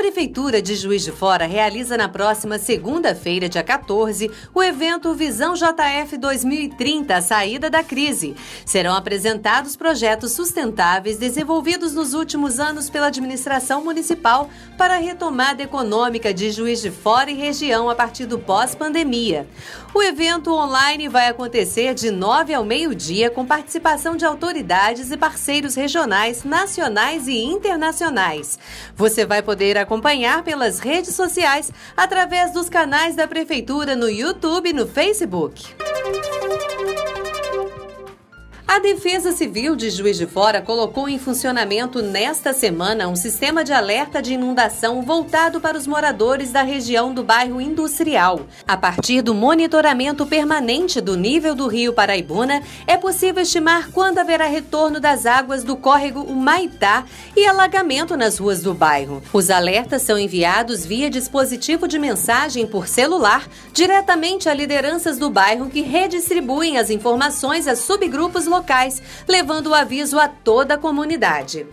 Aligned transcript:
A 0.00 0.02
Prefeitura 0.02 0.62
de 0.62 0.74
Juiz 0.76 1.02
de 1.02 1.12
Fora 1.12 1.44
realiza 1.44 1.94
na 1.94 2.08
próxima 2.08 2.58
segunda-feira, 2.58 3.50
dia 3.50 3.62
14, 3.62 4.30
o 4.54 4.62
evento 4.62 5.14
Visão 5.14 5.52
JF 5.52 6.16
2030 6.16 7.14
a 7.14 7.20
Saída 7.20 7.68
da 7.68 7.84
Crise. 7.84 8.34
Serão 8.64 8.94
apresentados 8.96 9.76
projetos 9.76 10.32
sustentáveis 10.32 11.18
desenvolvidos 11.18 11.92
nos 11.92 12.14
últimos 12.14 12.58
anos 12.58 12.88
pela 12.88 13.08
administração 13.08 13.84
municipal 13.84 14.48
para 14.78 14.94
a 14.94 14.98
retomada 14.98 15.62
econômica 15.62 16.32
de 16.32 16.50
Juiz 16.50 16.80
de 16.80 16.90
Fora 16.90 17.30
e 17.30 17.34
região 17.34 17.90
a 17.90 17.94
partir 17.94 18.24
do 18.24 18.38
pós-pandemia. 18.38 19.46
O 19.92 20.02
evento 20.02 20.50
online 20.54 21.10
vai 21.10 21.28
acontecer 21.28 21.92
de 21.92 22.10
9 22.10 22.54
ao 22.54 22.64
meio-dia 22.64 23.28
com 23.28 23.44
participação 23.44 24.16
de 24.16 24.24
autoridades 24.24 25.10
e 25.10 25.16
parceiros 25.16 25.74
regionais, 25.74 26.42
nacionais 26.42 27.28
e 27.28 27.36
internacionais. 27.36 28.58
Você 28.96 29.26
vai 29.26 29.42
poder 29.42 29.76
acompanhar 29.90 30.44
pelas 30.44 30.78
redes 30.78 31.16
sociais 31.16 31.72
através 31.96 32.52
dos 32.52 32.68
canais 32.68 33.16
da 33.16 33.26
Prefeitura 33.26 33.96
no 33.96 34.08
YouTube 34.08 34.70
e 34.70 34.72
no 34.72 34.86
Facebook. 34.86 35.79
A 38.72 38.78
Defesa 38.78 39.32
Civil 39.32 39.74
de 39.74 39.90
Juiz 39.90 40.16
de 40.16 40.28
Fora 40.28 40.62
colocou 40.62 41.08
em 41.08 41.18
funcionamento 41.18 42.00
nesta 42.00 42.52
semana 42.52 43.08
um 43.08 43.16
sistema 43.16 43.64
de 43.64 43.72
alerta 43.72 44.22
de 44.22 44.34
inundação 44.34 45.02
voltado 45.02 45.60
para 45.60 45.76
os 45.76 45.88
moradores 45.88 46.52
da 46.52 46.62
região 46.62 47.12
do 47.12 47.24
bairro 47.24 47.60
Industrial. 47.60 48.42
A 48.68 48.76
partir 48.76 49.22
do 49.22 49.34
monitoramento 49.34 50.24
permanente 50.24 51.00
do 51.00 51.16
nível 51.16 51.52
do 51.52 51.66
rio 51.66 51.92
Paraibuna, 51.92 52.62
é 52.86 52.96
possível 52.96 53.42
estimar 53.42 53.90
quando 53.90 54.18
haverá 54.18 54.46
retorno 54.46 55.00
das 55.00 55.26
águas 55.26 55.64
do 55.64 55.76
córrego 55.76 56.20
Humaitá 56.20 57.04
e 57.36 57.44
alagamento 57.46 58.16
nas 58.16 58.38
ruas 58.38 58.62
do 58.62 58.72
bairro. 58.72 59.20
Os 59.32 59.50
alertas 59.50 60.02
são 60.02 60.16
enviados 60.16 60.86
via 60.86 61.10
dispositivo 61.10 61.88
de 61.88 61.98
mensagem 61.98 62.68
por 62.68 62.86
celular 62.86 63.48
diretamente 63.72 64.48
a 64.48 64.54
lideranças 64.54 65.18
do 65.18 65.28
bairro 65.28 65.68
que 65.68 65.80
redistribuem 65.80 66.78
as 66.78 66.88
informações 66.88 67.66
a 67.66 67.74
subgrupos 67.74 68.46
locais 68.46 68.59
locais, 68.60 69.02
levando 69.26 69.68
o 69.68 69.74
aviso 69.74 70.18
a 70.20 70.28
toda 70.28 70.74
a 70.74 70.78
comunidade. 70.78 71.66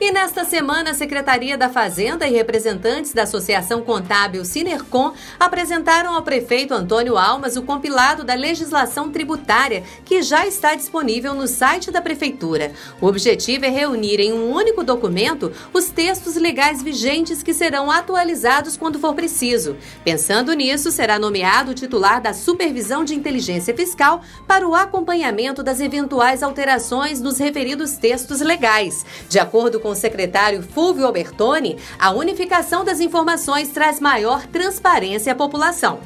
E 0.00 0.12
nesta 0.12 0.44
semana, 0.44 0.92
a 0.92 0.94
Secretaria 0.94 1.58
da 1.58 1.68
Fazenda 1.68 2.24
e 2.24 2.32
representantes 2.32 3.12
da 3.12 3.24
Associação 3.24 3.82
Contábil 3.82 4.44
Sinercom 4.44 5.12
apresentaram 5.40 6.14
ao 6.14 6.22
prefeito 6.22 6.72
Antônio 6.72 7.18
Almas 7.18 7.56
o 7.56 7.62
compilado 7.62 8.22
da 8.22 8.34
legislação 8.34 9.10
tributária, 9.10 9.82
que 10.04 10.22
já 10.22 10.46
está 10.46 10.76
disponível 10.76 11.34
no 11.34 11.48
site 11.48 11.90
da 11.90 12.00
Prefeitura. 12.00 12.70
O 13.00 13.08
objetivo 13.08 13.64
é 13.64 13.70
reunir 13.70 14.20
em 14.20 14.32
um 14.32 14.52
único 14.52 14.84
documento 14.84 15.52
os 15.72 15.86
textos 15.86 16.36
legais 16.36 16.80
vigentes 16.80 17.42
que 17.42 17.52
serão 17.52 17.90
atualizados 17.90 18.76
quando 18.76 19.00
for 19.00 19.16
preciso. 19.16 19.76
Pensando 20.04 20.52
nisso, 20.52 20.92
será 20.92 21.18
nomeado 21.18 21.72
o 21.72 21.74
titular 21.74 22.22
da 22.22 22.32
Supervisão 22.32 23.02
de 23.02 23.16
Inteligência 23.16 23.74
Fiscal 23.74 24.22
para 24.46 24.66
o 24.66 24.76
acompanhamento 24.76 25.60
das 25.60 25.80
eventuais 25.80 26.40
alterações 26.40 27.20
nos 27.20 27.36
referidos 27.38 27.96
textos 27.96 28.40
legais. 28.40 29.04
De 29.28 29.40
acordo 29.40 29.80
com 29.80 29.87
com 29.88 29.92
o 29.92 29.96
secretário 29.96 30.62
Fulvio 30.62 31.06
Albertoni, 31.06 31.78
a 31.98 32.10
unificação 32.10 32.84
das 32.84 33.00
informações 33.00 33.70
traz 33.70 33.98
maior 33.98 34.46
transparência 34.46 35.32
à 35.32 35.34
população. 35.34 36.00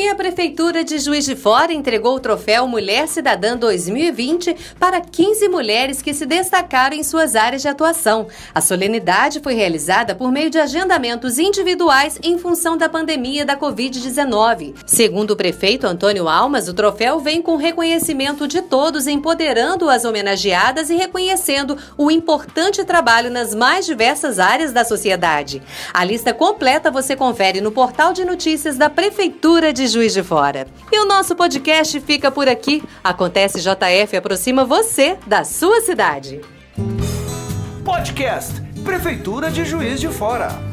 E 0.00 0.08
a 0.08 0.14
Prefeitura 0.14 0.82
de 0.82 0.98
Juiz 0.98 1.26
de 1.26 1.36
Fora 1.36 1.74
entregou 1.74 2.14
o 2.14 2.20
troféu 2.20 2.66
Mulher 2.66 3.06
Cidadã 3.06 3.54
2020 3.54 4.56
para 4.78 4.98
15 4.98 5.46
mulheres 5.50 6.00
que 6.00 6.14
se 6.14 6.24
destacaram 6.24 6.96
em 6.96 7.02
suas 7.02 7.36
áreas 7.36 7.60
de 7.60 7.68
atuação. 7.68 8.26
A 8.54 8.62
solenidade 8.62 9.40
foi 9.40 9.52
realizada 9.52 10.14
por 10.14 10.32
meio 10.32 10.48
de 10.48 10.58
agendamentos 10.58 11.38
individuais 11.38 12.18
em 12.22 12.38
função 12.38 12.78
da 12.78 12.88
pandemia 12.88 13.44
da 13.44 13.58
Covid-19. 13.58 14.74
Segundo 14.86 15.32
o 15.32 15.36
prefeito 15.36 15.86
Antônio 15.86 16.30
Almas, 16.30 16.66
o 16.66 16.72
troféu 16.72 17.20
vem 17.20 17.42
com 17.42 17.56
reconhecimento 17.56 18.48
de 18.48 18.62
todos, 18.62 19.06
empoderando 19.06 19.90
as 19.90 20.06
homenageadas 20.06 20.88
e 20.88 20.96
reconhecendo 20.96 21.76
o 21.98 22.10
importante 22.10 22.82
trabalho 22.86 23.30
nas 23.30 23.54
mais 23.54 23.84
diversas 23.84 24.38
áreas 24.38 24.72
da 24.72 24.82
sociedade. 24.82 25.62
A 25.92 26.02
lista 26.02 26.32
completa 26.32 26.90
você 26.90 27.14
confere 27.14 27.60
no 27.60 27.70
portal 27.70 28.14
de 28.14 28.24
notícias 28.24 28.78
da 28.78 28.88
Prefeitura 28.88 29.74
de 29.74 29.89
Juiz 29.92 30.12
de 30.12 30.22
Fora. 30.22 30.66
E 30.90 30.98
o 31.00 31.06
nosso 31.06 31.34
podcast 31.36 32.00
fica 32.00 32.30
por 32.30 32.48
aqui. 32.48 32.82
Acontece 33.02 33.60
JF 33.60 34.16
aproxima 34.16 34.64
você 34.64 35.16
da 35.26 35.44
sua 35.44 35.80
cidade. 35.80 36.40
Podcast 37.84 38.60
Prefeitura 38.84 39.50
de 39.50 39.64
Juiz 39.64 40.00
de 40.00 40.08
Fora. 40.08 40.69